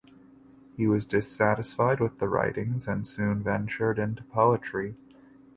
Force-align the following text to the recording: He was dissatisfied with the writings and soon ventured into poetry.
He 0.75 0.87
was 0.87 1.05
dissatisfied 1.05 1.99
with 1.99 2.17
the 2.17 2.27
writings 2.27 2.87
and 2.87 3.05
soon 3.05 3.43
ventured 3.43 3.99
into 3.99 4.23
poetry. 4.23 4.95